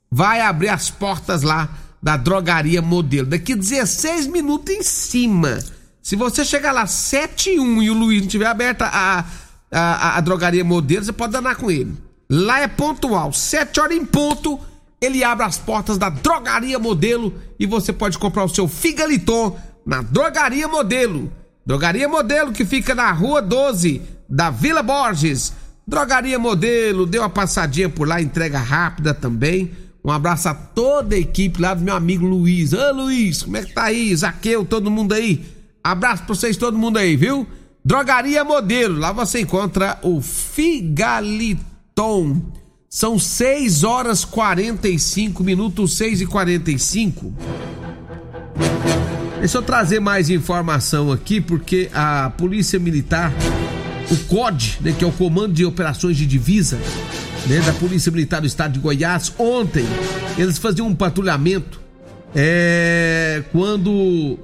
vai 0.09 0.41
abrir 0.41 0.69
as 0.69 0.89
portas 0.89 1.41
lá 1.41 1.69
da 2.01 2.17
Drogaria 2.17 2.81
Modelo. 2.81 3.27
Daqui 3.27 3.55
16 3.55 4.27
minutos 4.27 4.73
em 4.73 4.81
cima. 4.81 5.59
Se 6.01 6.15
você 6.15 6.43
chegar 6.43 6.71
lá 6.71 6.87
7 6.87 7.51
e 7.51 7.59
1 7.59 7.83
e 7.83 7.89
o 7.89 7.93
Luiz 7.93 8.21
não 8.21 8.27
tiver 8.27 8.47
aberta 8.47 8.85
a, 8.85 9.25
a, 9.71 10.17
a, 10.17 10.21
Drogaria 10.21 10.63
Modelo, 10.63 11.05
você 11.05 11.13
pode 11.13 11.33
danar 11.33 11.55
com 11.55 11.69
ele. 11.69 11.95
Lá 12.29 12.61
é 12.61 12.67
pontual, 12.67 13.31
sete 13.33 13.79
horas 13.79 13.97
em 13.97 14.05
ponto, 14.05 14.59
ele 15.01 15.23
abre 15.23 15.45
as 15.45 15.57
portas 15.57 15.97
da 15.97 16.09
Drogaria 16.09 16.79
Modelo 16.79 17.33
e 17.59 17.65
você 17.65 17.91
pode 17.91 18.17
comprar 18.17 18.45
o 18.45 18.49
seu 18.49 18.67
Figaliton 18.67 19.59
na 19.85 20.01
Drogaria 20.01 20.67
Modelo. 20.67 21.31
Drogaria 21.65 22.07
Modelo 22.07 22.51
que 22.51 22.65
fica 22.65 22.95
na 22.95 23.11
Rua 23.11 23.41
12 23.41 24.01
da 24.27 24.49
Vila 24.49 24.81
Borges. 24.81 25.53
Drogaria 25.85 26.39
Modelo, 26.39 27.05
dê 27.05 27.19
uma 27.19 27.29
passadinha 27.29 27.89
por 27.89 28.07
lá, 28.07 28.21
entrega 28.21 28.59
rápida 28.59 29.13
também. 29.13 29.71
Um 30.03 30.11
abraço 30.11 30.49
a 30.49 30.53
toda 30.53 31.15
a 31.15 31.19
equipe 31.19 31.61
lá 31.61 31.73
do 31.73 31.81
meu 31.81 31.95
amigo 31.95 32.25
Luiz. 32.25 32.73
Ô 32.73 32.91
Luiz, 32.91 33.43
como 33.43 33.57
é 33.57 33.63
que 33.63 33.73
tá 33.73 33.83
aí? 33.83 34.15
Zaqueu, 34.15 34.65
todo 34.65 34.89
mundo 34.89 35.13
aí? 35.13 35.45
Abraço 35.83 36.23
pra 36.23 36.35
vocês, 36.35 36.57
todo 36.57 36.77
mundo 36.77 36.97
aí, 36.97 37.15
viu? 37.15 37.47
Drogaria 37.83 38.43
Modelo, 38.43 38.99
lá 38.99 39.11
você 39.11 39.41
encontra 39.41 39.97
o 40.03 40.21
Figaliton. 40.21 41.61
São 42.89 43.17
6 43.17 43.83
horas 43.83 44.25
45 44.25 45.43
minutos, 45.43 45.97
6 45.97 46.21
e 46.21 46.25
45. 46.25 47.33
Deixa 49.39 49.57
eu 49.57 49.61
trazer 49.63 49.99
mais 49.99 50.29
informação 50.29 51.11
aqui, 51.11 51.41
porque 51.41 51.89
a 51.93 52.31
Polícia 52.37 52.77
Militar, 52.77 53.33
o 54.11 54.17
COD, 54.27 54.77
né, 54.81 54.93
que 54.97 55.03
é 55.03 55.07
o 55.07 55.11
Comando 55.11 55.53
de 55.53 55.65
Operações 55.65 56.17
de 56.17 56.27
Divisa, 56.27 56.79
né, 57.47 57.59
da 57.61 57.73
Polícia 57.73 58.11
Militar 58.11 58.41
do 58.41 58.47
Estado 58.47 58.73
de 58.73 58.79
Goiás, 58.79 59.33
ontem 59.37 59.85
eles 60.37 60.57
faziam 60.57 60.87
um 60.87 60.95
patrulhamento 60.95 61.81
é, 62.35 63.43
quando, 63.51 64.39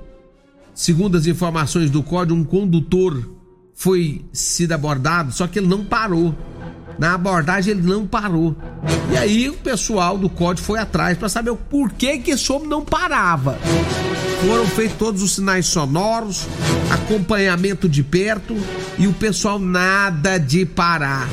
segundo 0.73 1.17
as 1.17 1.25
informações 1.25 1.89
do 1.89 2.03
COD, 2.03 2.33
um 2.33 2.43
condutor 2.43 3.35
foi 3.73 4.25
sido 4.33 4.73
abordado, 4.73 5.31
só 5.31 5.47
que 5.47 5.59
ele 5.59 5.67
não 5.67 5.85
parou 5.85 6.35
na 6.97 7.13
abordagem 7.13 7.71
ele 7.71 7.87
não 7.87 8.05
parou. 8.05 8.55
E 9.11 9.17
aí 9.17 9.49
o 9.49 9.53
pessoal 9.53 10.17
do 10.17 10.29
código 10.29 10.65
foi 10.65 10.79
atrás 10.79 11.17
para 11.17 11.29
saber 11.29 11.51
o 11.51 11.55
porquê 11.55 12.17
que 12.17 12.31
esse 12.31 12.51
homem 12.51 12.67
não 12.67 12.83
parava. 12.83 13.57
Foram 14.45 14.65
feitos 14.67 14.97
todos 14.97 15.23
os 15.23 15.35
sinais 15.35 15.65
sonoros, 15.65 16.47
acompanhamento 16.91 17.87
de 17.89 18.03
perto 18.03 18.55
e 18.97 19.07
o 19.07 19.13
pessoal 19.13 19.59
nada 19.59 20.37
de 20.37 20.65
parar. 20.65 21.27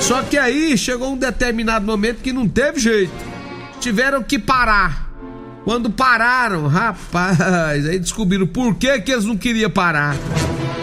Só 0.00 0.22
que 0.22 0.38
aí 0.38 0.76
chegou 0.76 1.12
um 1.12 1.18
determinado 1.18 1.84
momento 1.84 2.22
que 2.22 2.32
não 2.32 2.48
teve 2.48 2.80
jeito. 2.80 3.12
Tiveram 3.80 4.22
que 4.22 4.38
parar. 4.38 5.10
Quando 5.64 5.90
pararam, 5.90 6.66
rapaz, 6.66 7.40
aí 7.86 7.98
descobriram 7.98 8.46
por 8.46 8.74
que, 8.74 8.98
que 9.00 9.12
eles 9.12 9.24
não 9.24 9.36
queriam 9.36 9.70
parar 9.70 10.16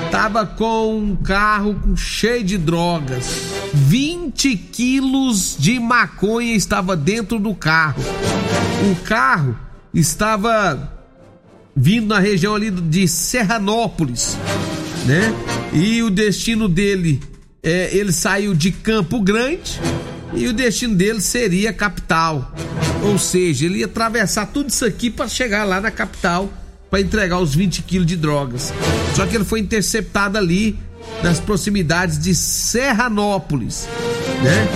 tava 0.10 0.46
com 0.46 0.98
um 0.98 1.16
carro 1.16 1.96
cheio 1.96 2.44
de 2.44 2.58
drogas. 2.58 3.26
20 3.74 4.56
quilos 4.56 5.56
de 5.58 5.80
maconha 5.80 6.56
estava 6.56 6.96
dentro 6.96 7.40
do 7.40 7.54
carro. 7.54 8.02
O 8.92 8.96
carro 9.04 9.58
estava 9.94 10.94
vindo 11.76 12.08
na 12.08 12.20
região 12.20 12.56
ali 12.56 12.72
de 12.72 13.08
Serranópolis, 13.08 14.38
né? 15.06 15.34
E 15.74 16.02
o 16.02 16.10
destino 16.10 16.68
dele, 16.68 17.22
é, 17.62 17.96
ele 17.96 18.12
saiu 18.12 18.54
de 18.54 18.72
Campo 18.72 19.22
Grande 19.22 19.80
e 20.34 20.48
o 20.48 20.54
destino 20.54 20.96
dele 20.96 21.22
seria 21.22 21.70
a 21.70 21.74
capital. 21.74 22.54
Ou 23.04 23.18
seja, 23.18 23.66
ele 23.66 23.80
ia 23.80 23.86
atravessar 23.86 24.48
tudo 24.48 24.70
isso 24.70 24.86
aqui 24.86 25.10
para 25.10 25.28
chegar 25.28 25.64
lá 25.66 25.80
na 25.80 25.92
capital 25.92 26.52
para 26.90 27.02
entregar 27.02 27.40
os 27.40 27.54
20 27.54 27.84
quilos 27.84 28.08
de 28.08 28.16
drogas. 28.16 28.74
Só 29.16 29.26
que 29.26 29.36
ele 29.36 29.46
foi 29.46 29.60
interceptado 29.60 30.38
ali 30.38 30.78
nas 31.24 31.40
proximidades 31.40 32.20
de 32.20 32.34
Serranópolis, 32.36 33.88
né? 34.44 34.68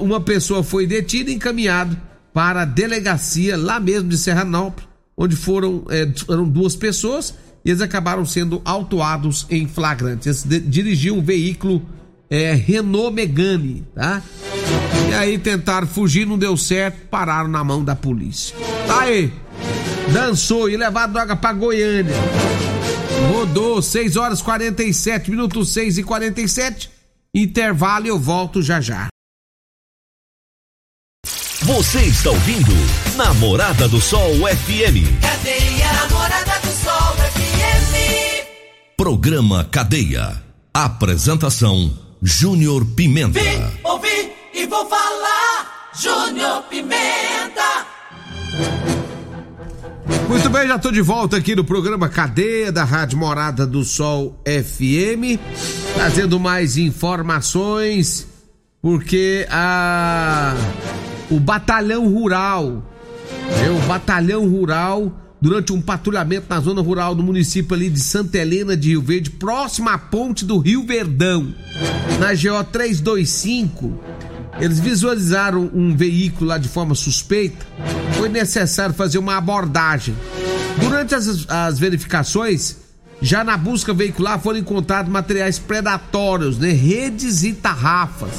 Uma 0.00 0.20
pessoa 0.20 0.62
foi 0.62 0.86
detida 0.86 1.30
e 1.30 1.34
encaminhado 1.34 1.96
para 2.32 2.62
a 2.62 2.64
delegacia 2.64 3.56
lá 3.56 3.80
mesmo 3.80 4.08
de 4.08 4.18
Serranópolis, 4.18 4.88
onde 5.16 5.34
foram 5.34 5.84
é, 5.90 6.08
eram 6.30 6.48
duas 6.48 6.76
pessoas 6.76 7.34
e 7.64 7.70
eles 7.70 7.80
acabaram 7.80 8.24
sendo 8.24 8.62
autuados 8.64 9.46
em 9.50 9.66
flagrante. 9.66 10.28
Eles 10.28 10.44
dirigiam 10.66 11.18
um 11.18 11.22
veículo 11.22 11.82
é, 12.30 12.52
Renault 12.52 13.12
Megane, 13.12 13.84
tá? 13.94 14.22
E 15.10 15.14
aí 15.14 15.38
tentaram 15.38 15.86
fugir, 15.86 16.26
não 16.26 16.38
deu 16.38 16.56
certo, 16.56 17.06
pararam 17.10 17.48
na 17.48 17.64
mão 17.64 17.82
da 17.82 17.96
polícia. 17.96 18.54
Tá 18.86 19.00
aí, 19.00 19.32
dançou 20.12 20.68
e 20.68 20.76
levar 20.76 21.06
droga 21.06 21.36
pra 21.36 21.52
Goiânia. 21.52 22.14
Rodou 23.32 23.82
6 23.82 24.16
horas 24.16 24.40
47 24.40 25.30
minutos, 25.30 25.72
6 25.72 25.98
e 25.98 26.02
47 26.02 26.98
Intervalo 27.34 28.06
e 28.06 28.08
eu 28.08 28.18
volto 28.18 28.62
já 28.62 28.80
já. 28.80 29.08
Você 31.62 32.00
está 32.00 32.30
ouvindo 32.30 32.72
Namorada 33.16 33.88
do 33.88 34.00
Sol 34.00 34.34
FM. 34.36 35.20
Cadeia 35.20 35.92
Namorada 35.92 36.58
do 36.60 36.72
Sol 36.72 37.14
FM. 37.16 38.46
Programa 38.96 39.64
Cadeia. 39.70 40.42
Apresentação 40.72 41.96
Júnior 42.22 42.84
Pimenta. 42.96 43.40
Vim, 43.40 43.80
ouvi 43.84 44.32
e 44.54 44.66
vou 44.66 44.88
falar. 44.88 45.90
Júnior 45.94 46.62
Pimenta. 46.64 47.86
Muito 50.28 50.48
bem, 50.50 50.66
já 50.66 50.76
estou 50.76 50.92
de 50.92 51.00
volta 51.00 51.36
aqui 51.36 51.54
no 51.54 51.64
programa 51.64 52.08
Cadeia 52.08 52.72
da 52.72 52.84
Rádio 52.84 53.18
Morada 53.18 53.66
do 53.66 53.84
Sol 53.84 54.40
FM, 54.46 55.38
trazendo 55.94 56.40
mais 56.40 56.76
informações, 56.76 58.26
porque 58.80 59.46
a 59.50 60.54
o 61.30 61.38
batalhão 61.38 62.08
rural, 62.08 62.82
é, 63.62 63.70
o 63.70 63.78
batalhão 63.86 64.48
rural 64.48 65.12
durante 65.40 65.72
um 65.72 65.80
patrulhamento 65.80 66.46
na 66.48 66.60
zona 66.60 66.80
rural 66.80 67.14
do 67.14 67.22
município 67.22 67.74
ali 67.74 67.90
de 67.90 68.00
Santa 68.00 68.38
Helena 68.38 68.76
de 68.76 68.90
Rio 68.90 69.02
Verde, 69.02 69.30
próxima 69.30 69.92
à 69.92 69.98
ponte 69.98 70.44
do 70.44 70.58
Rio 70.58 70.84
Verdão, 70.84 71.54
na 72.18 72.32
GO 72.32 72.64
325, 72.64 74.00
eles 74.60 74.80
visualizaram 74.80 75.70
um 75.72 75.96
veículo 75.96 76.50
lá 76.50 76.58
de 76.58 76.68
forma 76.68 76.94
suspeita. 76.94 77.64
Foi 78.14 78.28
necessário 78.28 78.94
fazer 78.94 79.18
uma 79.18 79.36
abordagem. 79.36 80.16
Durante 80.80 81.14
as, 81.14 81.48
as 81.48 81.78
verificações, 81.78 82.76
já 83.20 83.42
na 83.42 83.56
busca 83.56 83.92
veicular 83.92 84.38
foram 84.40 84.58
encontrados 84.58 85.10
materiais 85.10 85.58
predatórios, 85.58 86.58
né? 86.58 86.70
redes 86.70 87.42
e 87.42 87.52
tarrafas, 87.52 88.30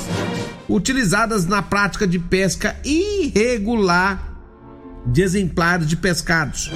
utilizadas 0.68 1.46
na 1.46 1.62
prática 1.62 2.08
de 2.08 2.20
pesca 2.20 2.76
irregular 2.84 4.28
de 5.06 5.22
exemplares 5.22 5.88
de 5.88 5.96
pescados. 5.96 6.72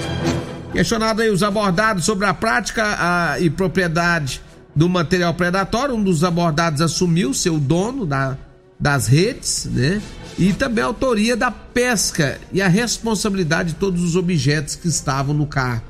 Questionado 0.72 1.22
aí 1.22 1.30
os 1.30 1.42
abordados 1.42 2.04
sobre 2.04 2.26
a 2.26 2.34
prática 2.34 2.82
a, 2.98 3.40
e 3.40 3.48
propriedade 3.48 4.40
do 4.74 4.88
material 4.88 5.32
predatório, 5.34 5.94
um 5.94 6.02
dos 6.02 6.24
abordados 6.24 6.80
assumiu 6.80 7.32
seu 7.32 7.58
dono 7.58 8.04
da, 8.04 8.36
das 8.78 9.06
redes, 9.06 9.68
né? 9.70 10.00
E 10.38 10.52
também 10.52 10.82
a 10.82 10.88
autoria 10.88 11.36
da 11.36 11.50
pesca 11.50 12.38
e 12.52 12.60
a 12.60 12.68
responsabilidade 12.68 13.70
de 13.70 13.74
todos 13.76 14.02
os 14.02 14.16
objetos 14.16 14.74
que 14.74 14.88
estavam 14.88 15.34
no 15.34 15.46
carro. 15.46 15.82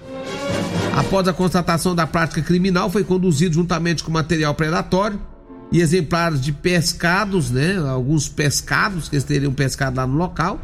Após 0.95 1.27
a 1.27 1.33
constatação 1.33 1.95
da 1.95 2.07
prática 2.07 2.43
criminal, 2.43 2.91
foi 2.91 3.03
conduzido 3.03 3.55
juntamente 3.55 4.05
com 4.05 4.13
material 4.13 4.55
predatório 4.55 5.21
e 5.73 5.81
exemplares 5.81 6.41
de 6.41 6.53
pescados, 6.53 7.51
né? 7.51 7.77
Alguns 7.79 8.29
pescados 8.29 9.09
que 9.09 9.17
eles 9.17 9.25
teriam 9.25 9.53
pescado 9.53 9.97
lá 9.97 10.07
no 10.07 10.17
local, 10.17 10.61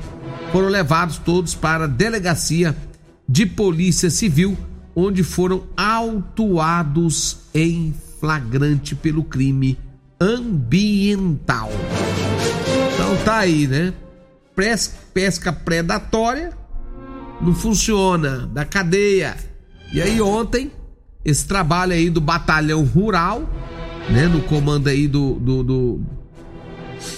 foram 0.52 0.69
levados 0.69 1.19
todos 1.19 1.54
para 1.54 1.85
a 1.85 1.89
delegacia 1.89 2.76
de 3.28 3.47
polícia 3.47 4.11
civil, 4.11 4.56
onde 4.95 5.23
foram 5.23 5.65
autuados 5.76 7.39
em 7.54 7.95
flagrante 8.21 8.95
pelo 8.95 9.25
crime 9.25 9.78
ambiental. 10.21 11.71
Então 13.00 13.17
tá 13.25 13.39
aí, 13.39 13.67
né? 13.67 13.95
Pesca 15.15 15.50
predatória 15.50 16.52
não 17.41 17.54
funciona, 17.54 18.47
da 18.49 18.67
cadeia. 18.67 19.39
E 19.91 20.02
aí 20.02 20.21
ontem, 20.21 20.71
esse 21.25 21.47
trabalho 21.47 21.95
aí 21.95 22.10
do 22.10 22.21
batalhão 22.21 22.84
rural, 22.84 23.49
né? 24.10 24.28
No 24.28 24.43
comando 24.43 24.89
aí 24.89 25.08
do, 25.08 25.32
do, 25.36 25.63
do, 25.65 26.00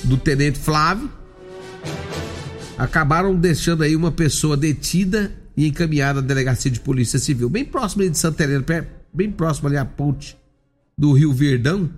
do 0.05 0.17
tenente 0.19 0.61
Flávio, 0.61 1.11
acabaram 2.79 3.35
deixando 3.35 3.83
aí 3.83 3.97
uma 3.97 4.13
pessoa 4.13 4.57
detida 4.57 5.33
e 5.57 5.67
encaminhada 5.67 6.21
à 6.21 6.23
delegacia 6.23 6.71
de 6.71 6.79
polícia 6.79 7.19
civil, 7.19 7.51
bem 7.51 7.65
próximo 7.65 8.03
ali 8.03 8.11
de 8.11 8.19
Santa 8.19 8.45
Helena, 8.45 8.65
bem 9.13 9.33
próximo 9.33 9.67
ali 9.67 9.77
à 9.77 9.85
ponte 9.85 10.37
do 10.97 11.13
Rio 11.13 11.33
Verdão. 11.33 11.91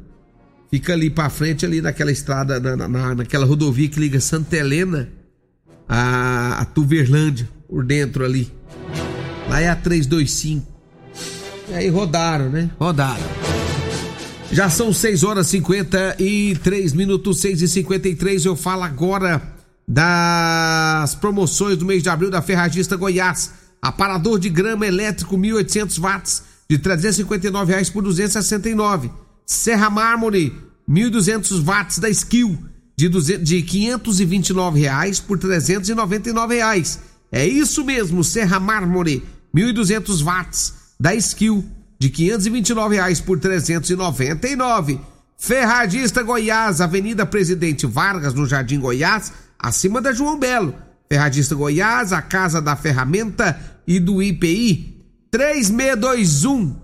Fica 0.75 0.93
ali 0.93 1.09
para 1.09 1.31
frente, 1.31 1.65
ali 1.65 1.81
naquela 1.81 2.11
estrada, 2.11 2.59
na, 2.59 2.89
na, 2.89 3.15
naquela 3.15 3.47
rodovia 3.47 3.89
que 3.89 4.01
liga 4.01 4.19
Santa 4.19 4.57
Helena 4.57 5.09
a, 5.89 6.63
a 6.63 6.65
Tuverlândia, 6.65 7.49
por 7.69 7.85
dentro 7.85 8.25
ali. 8.25 8.53
Lá 9.49 9.61
é 9.61 9.69
a 9.69 9.77
325. 9.77 10.67
E 11.69 11.75
aí 11.75 11.89
rodaram, 11.89 12.51
né? 12.51 12.73
Rodaram. 12.77 13.23
Já 14.51 14.69
são 14.69 14.93
6 14.93 15.23
horas 15.23 15.47
53 15.47 16.93
minutos, 16.93 17.41
6 17.41 17.63
e 17.63 17.69
53 17.69 18.45
Eu 18.45 18.57
falo 18.57 18.83
agora 18.83 19.41
das 19.87 21.15
promoções 21.15 21.79
do 21.79 21.87
mês 21.87 22.03
de 22.03 22.09
abril 22.09 22.33
da 22.33 22.43
Ferragista 22.43 22.97
Goiás. 22.97 23.53
Aparador 23.81 24.41
de 24.41 24.49
grama 24.49 24.85
elétrico 24.85 25.39
1800 25.39 25.99
watts 25.99 26.43
de 26.69 26.79
359 26.79 27.71
reais 27.71 27.89
por 27.89 28.03
269. 28.03 29.23
Serra 29.47 29.91
Mármore 29.91 30.53
1200 30.87 31.61
watts 31.61 31.99
da 31.99 32.09
Skill 32.11 32.59
de, 32.97 33.09
200, 33.09 33.49
de 33.49 33.63
529 33.63 34.81
reais 34.81 35.21
por 35.21 35.39
399 35.39 36.55
reais. 36.55 37.01
É 37.31 37.47
isso 37.47 37.85
mesmo, 37.85 38.23
Serra 38.23 38.61
Mármore 38.61 39.25
1200 39.53 40.23
watts 40.23 40.75
da 40.99 41.15
Skill 41.15 41.65
de 41.99 42.11
529 42.11 42.97
reais 42.97 43.21
por 43.21 43.39
399. 43.39 45.01
Ferragista 45.37 46.23
Goiás, 46.23 46.81
Avenida 46.81 47.27
Presidente 47.27 47.87
Vargas, 47.87 48.35
no 48.35 48.47
Jardim 48.47 48.79
Goiás 48.79 49.33
acima 49.59 50.01
da 50.01 50.13
João 50.13 50.39
Belo. 50.39 50.75
Ferradista 51.09 51.55
Goiás, 51.55 52.13
a 52.13 52.21
Casa 52.23 52.61
da 52.61 52.77
Ferramenta 52.77 53.59
e 53.87 53.99
do 54.01 54.23
IPI. 54.23 55.03
3621 55.31 56.84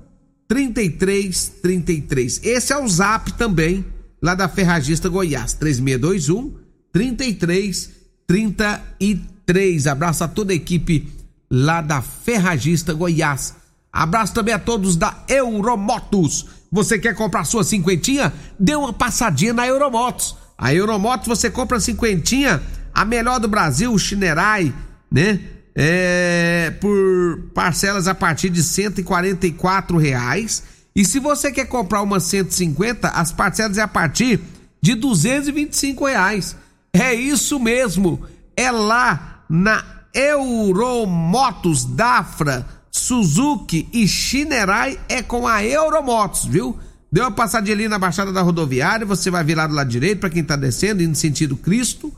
3333. 0.50 2.40
Esse 2.42 2.72
é 2.72 2.76
o 2.76 2.88
zap 2.88 3.32
também 3.34 3.86
lá 4.20 4.34
da 4.34 4.48
Ferragista 4.48 5.08
Goiás. 5.08 5.52
3621 5.52 6.58
3333. 6.92 9.86
Abraço 9.86 10.24
a 10.24 10.28
toda 10.28 10.52
a 10.52 10.56
equipe 10.56 11.08
lá 11.48 11.80
da 11.80 12.02
Ferragista 12.02 12.92
Goiás. 12.92 13.54
Abraço 13.92 14.34
também 14.34 14.52
a 14.52 14.58
todos 14.58 14.96
da 14.96 15.22
Euromotos. 15.28 16.46
Você 16.72 16.98
quer 16.98 17.14
comprar 17.14 17.44
sua 17.44 17.62
cinquentinha? 17.62 18.32
Dê 18.58 18.74
uma 18.74 18.92
passadinha 18.92 19.52
na 19.52 19.68
Euromotos. 19.68 20.34
A 20.58 20.74
Euromotos 20.74 21.28
você 21.28 21.48
compra 21.48 21.78
cinquentinha, 21.78 22.60
a 22.92 23.04
melhor 23.04 23.38
do 23.38 23.46
Brasil, 23.46 23.92
o 23.92 23.98
Chinerai, 23.98 24.74
né? 25.08 25.38
É, 25.74 26.72
por 26.80 27.50
parcelas 27.54 28.08
a 28.08 28.14
partir 28.14 28.50
de 28.50 28.62
144 28.62 29.96
reais. 29.96 30.62
E 30.94 31.04
se 31.04 31.18
você 31.20 31.52
quer 31.52 31.66
comprar 31.66 32.02
uma 32.02 32.18
150, 32.18 33.08
as 33.08 33.32
parcelas 33.32 33.78
é 33.78 33.82
a 33.82 33.88
partir 33.88 34.40
de 34.82 34.94
225 34.94 36.06
reais. 36.06 36.56
É 36.92 37.14
isso 37.14 37.58
mesmo. 37.60 38.22
É 38.56 38.70
lá 38.70 39.44
na 39.48 39.84
Euromotos 40.12 41.84
Dafra, 41.84 42.66
Suzuki 42.90 43.88
e 43.92 44.08
Shinerai 44.08 44.98
é 45.08 45.22
com 45.22 45.46
a 45.46 45.64
Euromotos, 45.64 46.44
viu? 46.44 46.76
Deu 47.12 47.24
uma 47.24 47.30
passadinha 47.30 47.74
ali 47.74 47.88
na 47.88 47.98
Baixada 47.98 48.32
da 48.32 48.42
Rodoviária, 48.42 49.06
você 49.06 49.30
vai 49.30 49.42
virar 49.42 49.66
do 49.66 49.74
lado 49.74 49.88
direito 49.88 50.20
para 50.20 50.30
quem 50.30 50.44
tá 50.44 50.56
descendo, 50.56 51.02
indo 51.02 51.10
no 51.10 51.16
sentido 51.16 51.56
Cristo. 51.56 52.12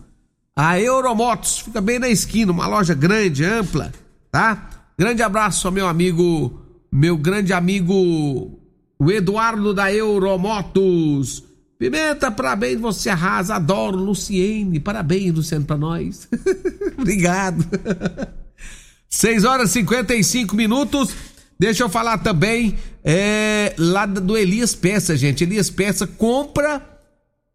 A 0.55 0.79
Euromotos 0.79 1.61
fica 1.61 1.81
bem 1.81 1.99
na 1.99 2.09
esquina, 2.09 2.53
uma 2.53 2.67
loja 2.67 2.93
grande, 2.93 3.43
ampla, 3.43 3.91
tá? 4.31 4.69
Grande 4.99 5.23
abraço 5.23 5.67
ao 5.67 5.73
meu 5.73 5.89
amigo, 5.89 6.61
meu 6.93 7.17
grande 7.17 7.55
amigo, 7.55 8.61
o 8.99 9.11
Eduardo 9.11 9.73
da 9.73 9.93
Euromotos. 9.93 11.43
Pimenta, 11.79 12.31
parabéns, 12.31 12.79
você 12.79 13.09
arrasa, 13.09 13.55
adoro, 13.55 13.97
Luciene, 13.97 14.79
parabéns, 14.79 15.35
Luciano, 15.35 15.65
pra 15.65 15.79
nós. 15.79 16.29
Obrigado. 16.99 17.67
6 19.09 19.45
horas 19.45 19.71
e 19.71 19.81
55 19.81 20.55
minutos. 20.55 21.15
Deixa 21.59 21.83
eu 21.83 21.89
falar 21.89 22.19
também 22.19 22.77
é, 23.03 23.75
lá 23.79 24.05
do 24.05 24.37
Elias 24.37 24.75
Peça, 24.75 25.17
gente. 25.17 25.45
Elias 25.45 25.71
Peça 25.71 26.07
compra 26.07 26.91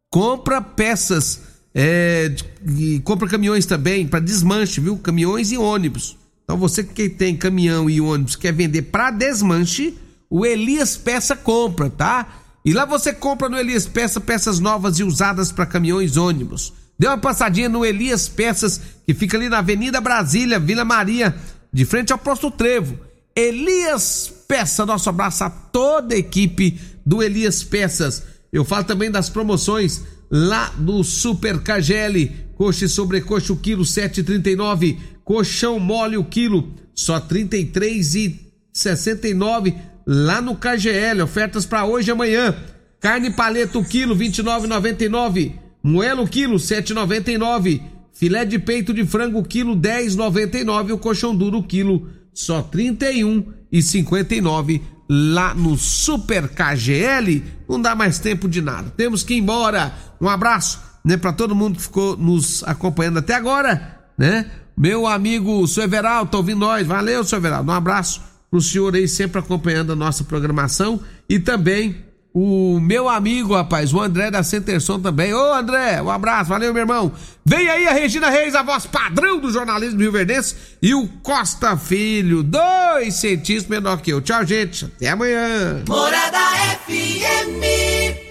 compra 0.10 0.62
peças 0.62 1.42
é, 1.74 2.34
e 2.76 3.00
compra 3.02 3.28
caminhões 3.28 3.66
também 3.66 4.08
para 4.08 4.20
desmanche, 4.20 4.82
viu? 4.82 4.98
Caminhões 4.98 5.52
e 5.52 5.58
ônibus. 5.58 6.18
Então 6.44 6.58
você 6.58 6.84
que 6.84 7.10
tem 7.10 7.36
caminhão 7.36 7.90
e 7.90 8.00
ônibus 8.00 8.36
quer 8.36 8.54
vender 8.54 8.84
para 8.84 9.12
desmanche, 9.12 9.98
o 10.30 10.46
Elias 10.46 10.96
Peça 10.98 11.36
compra, 11.36 11.90
tá? 11.90 12.28
E 12.64 12.74
lá 12.74 12.86
você 12.86 13.14
compra 13.14 13.48
no 13.48 13.58
Elias 13.58 13.86
Peça 13.86 14.20
peças 14.20 14.60
novas 14.60 15.00
e 15.00 15.04
usadas 15.04 15.52
para 15.52 15.66
caminhões 15.66 16.16
e 16.16 16.20
ônibus. 16.20 16.74
Dê 17.00 17.08
uma 17.08 17.18
passadinha 17.18 17.70
no 17.70 17.86
Elias 17.86 18.28
Peças, 18.28 18.82
que 19.06 19.14
fica 19.14 19.38
ali 19.38 19.50
na 19.50 19.60
Avenida 19.60 20.02
Brasília, 20.02 20.60
Vila 20.60 20.84
Maria, 20.84 21.36
de 21.72 21.86
frente 21.86 22.12
ao 22.12 22.18
Posto 22.18 22.50
Trevo. 22.50 22.98
Elias 23.36 24.34
Peça, 24.48 24.86
nosso 24.86 25.10
abraço 25.10 25.44
a 25.44 25.50
toda 25.50 26.16
a 26.16 26.18
equipe 26.18 26.80
do 27.06 27.22
Elias 27.22 27.64
Peças. 27.64 28.24
Eu 28.52 28.66
falo 28.66 28.84
também 28.84 29.12
das 29.12 29.30
promoções 29.30 30.02
lá 30.30 30.72
do 30.78 31.04
Super 31.04 31.58
KGL. 31.60 32.32
Coxa 32.56 32.86
e 32.86 32.90
sobrecoxa 32.90 33.52
o 33.54 33.58
quilo 33.58 33.84
7,39. 33.84 34.98
Colchão 35.24 35.80
mole 35.80 36.18
o 36.18 36.24
quilo 36.24 36.74
só 36.94 37.20
33,69 37.20 39.76
lá 40.06 40.40
no 40.42 40.56
KGL. 40.56 41.22
Ofertas 41.22 41.66
para 41.66 41.86
hoje 41.86 42.10
e 42.10 42.12
amanhã. 42.12 42.56
Carne 43.00 43.32
paleta 43.32 43.78
o 43.78 43.86
quilo 43.86 44.16
29,99. 44.16 45.54
Moelo 45.84 46.24
o 46.24 46.28
quilo 46.28 46.56
7,99. 46.56 47.80
Filé 48.14 48.46
de 48.46 48.58
peito 48.58 48.92
de 48.94 49.06
frango 49.06 49.44
quilo 49.44 49.76
10,99. 49.76 50.94
O 50.94 50.98
colchão 50.98 51.36
duro 51.36 51.62
quilo 51.62 52.10
só 52.34 52.64
31,59 52.64 54.82
lá 55.10 55.54
no 55.54 55.78
Super 55.78 56.50
KGL. 56.50 57.44
Não 57.68 57.82
dá 57.82 57.96
mais 57.96 58.20
tempo 58.20 58.48
de 58.48 58.62
nada. 58.62 58.92
Temos 58.96 59.24
que 59.24 59.34
ir 59.34 59.40
embora. 59.40 59.94
Um 60.20 60.28
abraço, 60.28 60.82
né, 61.04 61.18
para 61.18 61.34
todo 61.34 61.56
mundo 61.56 61.78
que 61.78 61.84
ficou 61.84 62.18
nos 62.18 62.64
acompanhando 62.64 63.20
até 63.20 63.36
agora, 63.36 64.00
né? 64.18 64.50
Meu 64.76 65.08
amigo 65.08 65.68
Sr. 65.68 65.84
Everaldo, 65.84 66.32
tá 66.32 66.38
ouvindo 66.38 66.60
nós. 66.60 66.86
Valeu, 66.86 67.24
Sr. 67.24 67.38
Everaldo. 67.38 67.72
Um 67.72 67.76
abraço 67.76 68.22
pro 68.50 68.62
senhor 68.62 68.96
aí 68.96 69.08
sempre 69.08 69.40
acompanhando 69.40 69.94
a 69.94 69.96
nossa 69.96 70.24
programação 70.24 71.00
e 71.30 71.40
também 71.40 72.07
o 72.40 72.80
meu 72.80 73.10
amigo, 73.10 73.56
rapaz, 73.56 73.92
o 73.92 74.00
André 74.00 74.30
da 74.30 74.44
Centerson 74.44 75.00
também. 75.00 75.34
Ô 75.34 75.54
André, 75.56 76.00
um 76.04 76.12
abraço, 76.12 76.52
valeu 76.52 76.72
meu 76.72 76.84
irmão. 76.84 77.12
Vem 77.44 77.68
aí 77.68 77.88
a 77.88 77.94
Regina 77.94 78.30
Reis, 78.30 78.54
a 78.54 78.62
voz 78.62 78.86
padrão 78.86 79.40
do 79.40 79.52
jornalismo 79.52 80.00
Rio 80.00 80.12
Verdense 80.12 80.56
e 80.80 80.94
o 80.94 81.08
Costa 81.24 81.76
Filho, 81.76 82.44
dois 82.44 83.16
centímetros 83.16 83.68
menor 83.68 84.02
que 84.02 84.14
eu. 84.14 84.22
Tchau, 84.22 84.46
gente, 84.46 84.86
até 84.86 85.10
amanhã. 85.10 85.84
Morada 85.88 86.38
FM. 86.86 88.28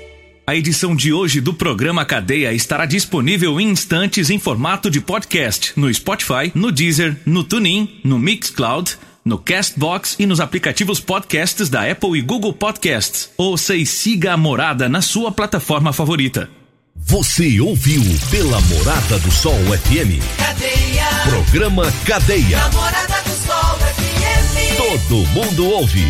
A 0.46 0.54
edição 0.54 0.94
de 0.94 1.12
hoje 1.12 1.40
do 1.40 1.52
programa 1.52 2.04
Cadeia 2.04 2.52
estará 2.52 2.86
disponível 2.86 3.60
em 3.60 3.70
instantes 3.70 4.30
em 4.30 4.38
formato 4.38 4.88
de 4.88 5.00
podcast 5.00 5.72
no 5.74 5.92
Spotify, 5.92 6.52
no 6.54 6.70
Deezer, 6.70 7.16
no 7.26 7.42
TuneIn, 7.42 8.00
no 8.04 8.20
Mixcloud 8.20 8.96
no 9.26 9.36
Castbox 9.38 10.14
e 10.20 10.24
nos 10.24 10.38
aplicativos 10.38 11.00
podcasts 11.00 11.68
da 11.68 11.90
Apple 11.90 12.16
e 12.16 12.22
Google 12.22 12.52
Podcasts. 12.52 13.28
Ouça 13.36 13.74
e 13.74 13.84
siga 13.84 14.34
a 14.34 14.36
Morada 14.36 14.88
na 14.88 15.02
sua 15.02 15.32
plataforma 15.32 15.92
favorita. 15.92 16.48
Você 16.94 17.60
ouviu 17.60 18.04
pela 18.30 18.60
Morada 18.62 19.18
do 19.18 19.32
Sol 19.32 19.58
FM. 19.58 20.22
Cadeia. 20.38 21.08
Programa 21.28 21.92
Cadeia. 22.06 22.58
Namorada 22.58 23.20
do 23.22 23.30
Sol 23.30 23.78
FM. 23.78 24.76
Todo 24.76 25.16
mundo 25.30 25.66
ouve. 25.70 26.04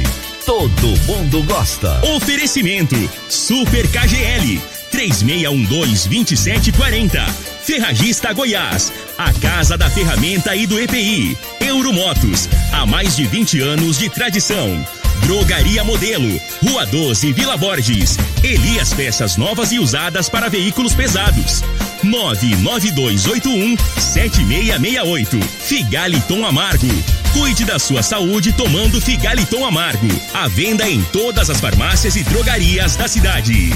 Todo 0.45 0.89
mundo 1.07 1.43
gosta. 1.45 2.05
Oferecimento 2.15 2.97
Super 3.31 3.89
KGL 3.89 4.61
3612-2740. 4.93 7.56
Ferragista 7.67 8.33
Goiás, 8.33 8.93
a 9.19 9.33
casa 9.33 9.77
da 9.77 9.91
ferramenta 9.91 10.55
e 10.55 10.69
do 10.69 10.79
EPI. 10.79 11.37
Euromotos, 11.59 12.49
há 12.73 12.87
mais 12.87 13.17
de 13.17 13.27
20 13.27 13.61
anos 13.61 13.99
de 13.99 14.09
tradição. 14.09 14.87
Drogaria 15.23 15.83
Modelo, 15.83 16.41
Rua 16.63 16.87
12, 16.87 17.33
Vila 17.33 17.57
Borges. 17.57 18.17
Elias 18.45 18.95
Peças 18.95 19.37
novas 19.37 19.73
e 19.73 19.81
usadas 19.81 20.29
para 20.29 20.49
veículos 20.49 20.95
pesados. 20.95 21.65
99281 22.05 23.77
7668. 23.99 25.41
Figaliton 25.41 26.47
Amargo. 26.47 26.87
Cuide 27.33 27.65
da 27.65 27.81
sua 27.81 28.01
saúde 28.05 28.53
tomando 28.53 29.01
Figaliton 29.01 29.65
Amargo. 29.65 30.09
A 30.33 30.47
venda 30.47 30.89
em 30.89 31.03
todas 31.13 31.51
as 31.51 31.61
farmácias 31.61 32.15
e 32.15 32.23
drogarias 32.23 32.95
da 32.95 33.09
cidade. 33.09 33.73